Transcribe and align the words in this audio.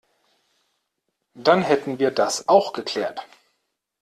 Dann 1.35 1.61
hätten 1.61 1.99
wir 1.99 2.09
das 2.09 2.47
auch 2.47 2.73
geklärt. 2.73 3.23